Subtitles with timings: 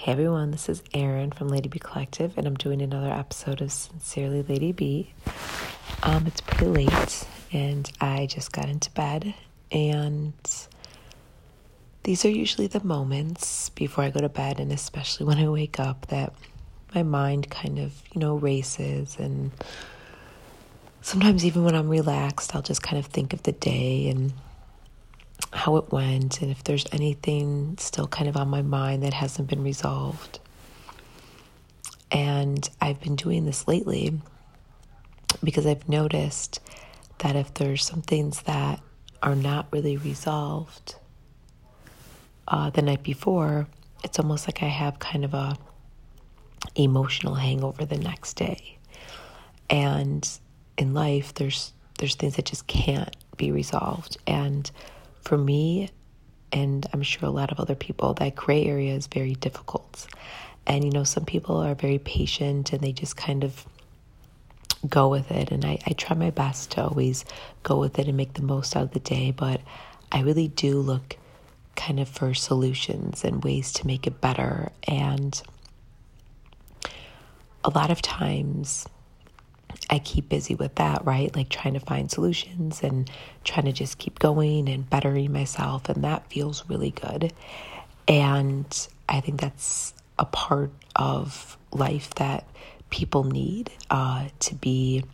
[0.00, 3.70] Hey everyone, this is Erin from Lady B Collective, and I'm doing another episode of
[3.70, 5.12] Sincerely Lady B.
[6.02, 9.34] Um, it's pretty late, and I just got into bed,
[9.70, 10.32] and
[12.04, 15.78] these are usually the moments before I go to bed, and especially when I wake
[15.78, 16.32] up, that
[16.94, 19.50] my mind kind of, you know, races, and
[21.02, 24.32] sometimes even when I'm relaxed, I'll just kind of think of the day and
[25.52, 29.48] how it went and if there's anything still kind of on my mind that hasn't
[29.48, 30.38] been resolved.
[32.10, 34.20] And I've been doing this lately
[35.42, 36.60] because I've noticed
[37.18, 38.80] that if there's some things that
[39.22, 40.96] are not really resolved
[42.48, 43.68] uh, the night before,
[44.02, 45.56] it's almost like I have kind of a
[46.74, 48.78] emotional hangover the next day.
[49.68, 50.28] And
[50.76, 54.70] in life, there's there's things that just can't be resolved, and
[55.22, 55.90] for me,
[56.52, 60.06] and I'm sure a lot of other people, that gray area is very difficult.
[60.66, 63.64] And, you know, some people are very patient and they just kind of
[64.88, 65.50] go with it.
[65.50, 67.24] And I, I try my best to always
[67.62, 69.30] go with it and make the most out of the day.
[69.30, 69.60] But
[70.12, 71.16] I really do look
[71.76, 74.70] kind of for solutions and ways to make it better.
[74.86, 75.40] And
[77.64, 78.86] a lot of times,
[79.90, 81.34] I keep busy with that, right?
[81.34, 83.10] Like trying to find solutions and
[83.42, 85.88] trying to just keep going and bettering myself.
[85.88, 87.32] And that feels really good.
[88.06, 92.46] And I think that's a part of life that
[92.90, 95.04] people need uh, to be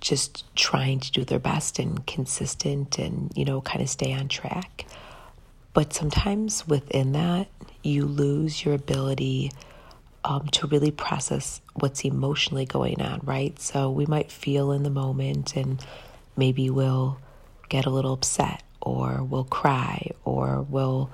[0.00, 4.28] just trying to do their best and consistent and, you know, kind of stay on
[4.28, 4.86] track.
[5.72, 7.48] But sometimes within that,
[7.82, 9.52] you lose your ability
[10.24, 13.58] um, to really process what's emotionally going on, right?
[13.60, 15.84] So we might feel in the moment and
[16.36, 17.18] maybe we'll
[17.68, 21.10] get a little upset or we'll cry or we'll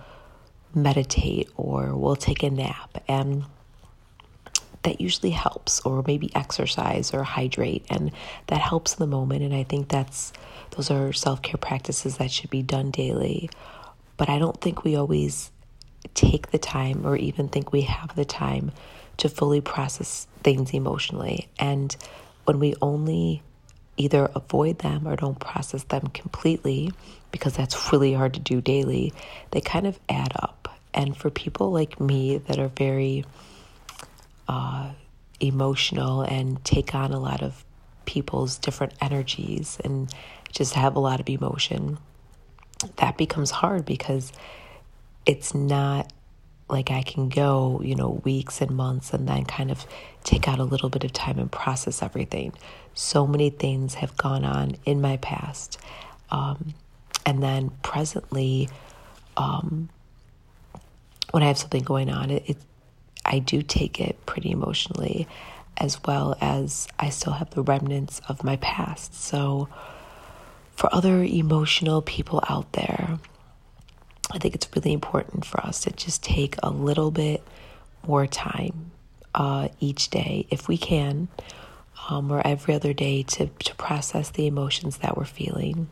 [0.75, 3.03] meditate or we'll take a nap.
[3.09, 3.45] And
[4.83, 8.12] that usually helps, or maybe exercise or hydrate, and
[8.47, 9.43] that helps in the moment.
[9.43, 10.33] And I think that's
[10.77, 13.50] those are self care practices that should be done daily.
[14.17, 15.50] But I don't think we always
[16.15, 18.72] take the time or even think we have the time
[19.19, 21.49] to fully process things emotionally.
[21.59, 21.94] And
[22.44, 23.43] when we only
[23.97, 26.93] either avoid them or don't process them completely,
[27.31, 29.12] because that's really hard to do daily,
[29.50, 30.69] they kind of add up.
[30.93, 33.25] And for people like me that are very
[34.49, 34.91] uh,
[35.41, 37.65] emotional and take on a lot of
[38.05, 40.12] people's different energies and
[40.53, 41.99] just have a lot of emotion,
[42.97, 44.33] that becomes hard because
[45.26, 46.12] it's not
[46.69, 49.87] like I can go, you know, weeks and months and then kind of
[50.25, 52.53] take out a little bit of time and process everything.
[52.94, 55.78] So many things have gone on in my past.
[56.31, 56.75] Um,
[57.25, 58.69] and then presently,
[59.37, 59.88] um,
[61.31, 62.56] when I have something going on, it, it,
[63.25, 65.28] I do take it pretty emotionally,
[65.76, 69.14] as well as I still have the remnants of my past.
[69.14, 69.69] So,
[70.75, 73.19] for other emotional people out there,
[74.32, 77.42] I think it's really important for us to just take a little bit
[78.06, 78.91] more time
[79.34, 81.28] uh, each day, if we can,
[82.09, 85.88] um, or every other day, to, to process the emotions that we're feeling.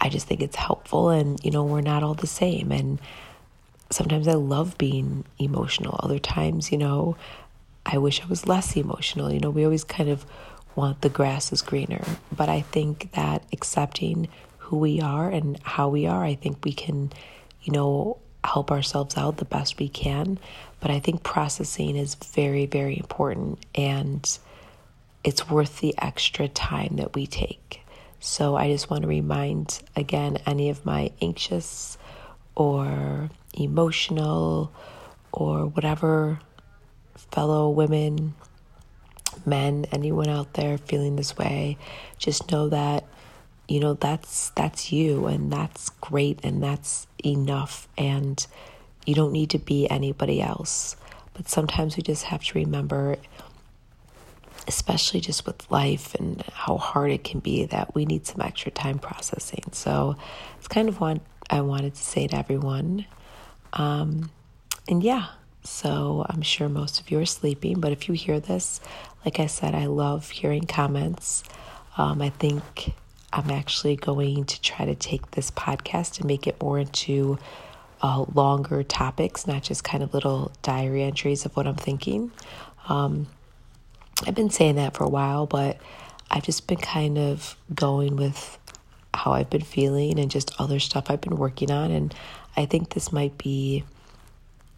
[0.00, 2.70] I just think it's helpful, and you know, we're not all the same.
[2.70, 3.00] And
[3.90, 7.16] sometimes I love being emotional, other times, you know,
[7.84, 9.32] I wish I was less emotional.
[9.32, 10.26] You know, we always kind of
[10.76, 14.28] want the grass is greener, but I think that accepting
[14.68, 17.10] who we are and how we are, I think we can,
[17.62, 20.38] you know, help ourselves out the best we can.
[20.80, 24.38] But I think processing is very, very important and
[25.24, 27.80] it's worth the extra time that we take.
[28.20, 31.96] So I just want to remind again any of my anxious
[32.54, 34.70] or emotional
[35.32, 36.40] or whatever
[37.30, 38.34] fellow women,
[39.46, 41.78] men, anyone out there feeling this way,
[42.18, 43.04] just know that
[43.68, 48.46] you know that's that's you and that's great and that's enough and
[49.06, 50.96] you don't need to be anybody else.
[51.34, 53.16] But sometimes we just have to remember
[54.66, 58.70] especially just with life and how hard it can be that we need some extra
[58.70, 59.64] time processing.
[59.72, 60.16] So
[60.58, 61.20] it's kind of what
[61.50, 63.06] i wanted to say to everyone.
[63.72, 64.30] Um,
[64.88, 65.26] and yeah
[65.62, 68.80] so i'm sure most of you are sleeping but if you hear this
[69.24, 71.44] like i said i love hearing comments.
[71.96, 72.94] Um, i think
[73.32, 77.38] I'm actually going to try to take this podcast and make it more into
[78.00, 82.30] uh, longer topics, not just kind of little diary entries of what I'm thinking.
[82.88, 83.26] Um,
[84.26, 85.78] I've been saying that for a while, but
[86.30, 88.58] I've just been kind of going with
[89.14, 91.90] how I've been feeling and just other stuff I've been working on.
[91.90, 92.14] And
[92.56, 93.84] I think this might be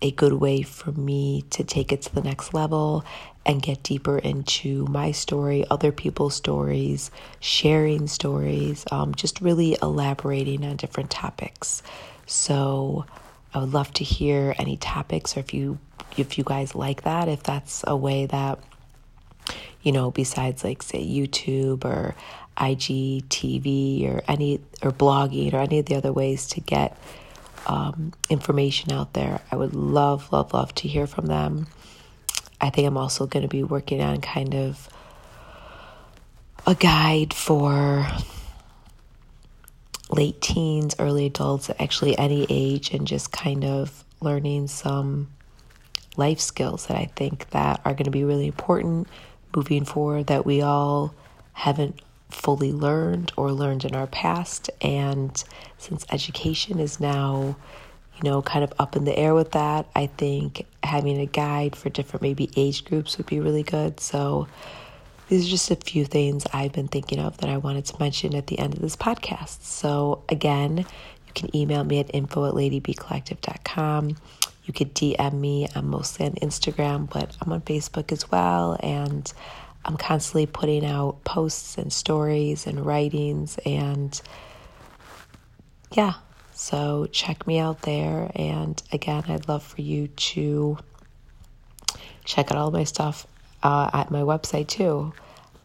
[0.02, 3.04] a good way for me to take it to the next level
[3.44, 7.10] and get deeper into my story, other people's stories,
[7.40, 11.82] sharing stories, um, just really elaborating on different topics.
[12.26, 13.04] So
[13.52, 15.78] I would love to hear any topics or if you
[16.16, 18.58] if you guys like that, if that's a way that
[19.82, 22.14] you know, besides like say YouTube or
[22.56, 26.96] IGTV or any or blogging or any of the other ways to get
[27.66, 29.40] um, information out there.
[29.50, 31.66] I would love, love, love to hear from them.
[32.60, 34.88] I think I'm also going to be working on kind of
[36.66, 38.06] a guide for
[40.10, 45.28] late teens, early adults, actually any age, and just kind of learning some
[46.16, 49.08] life skills that I think that are going to be really important
[49.54, 51.14] moving forward that we all
[51.52, 54.70] haven't fully learned or learned in our past.
[54.80, 55.42] And
[55.78, 57.56] since education is now,
[58.16, 61.76] you know, kind of up in the air with that, I think having a guide
[61.76, 64.00] for different maybe age groups would be really good.
[64.00, 64.48] So
[65.28, 68.34] these are just a few things I've been thinking of that I wanted to mention
[68.34, 69.62] at the end of this podcast.
[69.62, 74.16] So again, you can email me at info at ladybcollective.com.
[74.64, 75.68] You could DM me.
[75.74, 78.76] I'm mostly on Instagram, but I'm on Facebook as well.
[78.82, 79.32] And
[79.84, 84.20] I'm constantly putting out posts and stories and writings and
[85.92, 86.14] yeah,
[86.52, 88.30] so check me out there.
[88.34, 90.78] And again, I'd love for you to
[92.24, 93.26] check out all my stuff
[93.62, 95.12] uh, at my website too,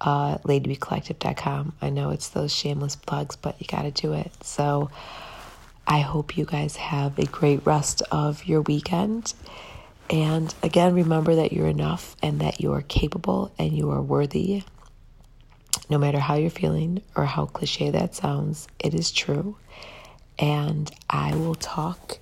[0.02, 1.74] uh, ladybcollective.com.
[1.82, 4.32] I know it's those shameless plugs, but you got to do it.
[4.44, 4.90] So
[5.86, 9.34] I hope you guys have a great rest of your weekend.
[10.10, 14.64] And again, remember that you're enough and that you are capable and you are worthy.
[15.90, 19.58] No matter how you're feeling or how cliche that sounds, it is true.
[20.38, 22.20] And I will talk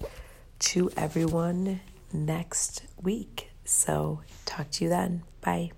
[0.60, 1.82] to everyone
[2.12, 3.50] next week.
[3.66, 5.24] So, talk to you then.
[5.42, 5.72] Bye.